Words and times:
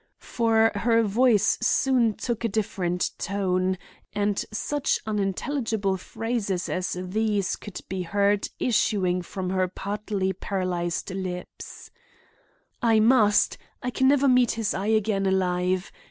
For 0.17 0.71
her 0.73 1.03
voice 1.03 1.59
soon 1.61 2.15
took 2.15 2.43
a 2.43 2.47
different 2.49 3.11
tone, 3.19 3.77
and 4.13 4.43
such 4.51 4.97
unintelligible 5.05 5.95
phrases 5.97 6.67
as 6.67 6.97
these 6.99 7.55
could 7.55 7.81
be 7.87 8.01
heard 8.01 8.49
issuing 8.57 9.21
from 9.21 9.51
her 9.51 9.67
partly 9.67 10.33
paralyzed 10.33 11.11
lips: 11.11 11.91
"'I 12.81 12.99
must!—I 13.01 13.91
can 13.91 14.07
never 14.07 14.27
meet 14.27 14.53
his 14.53 14.73
eye 14.73 14.87
again 14.87 15.27
alive. 15.27 15.91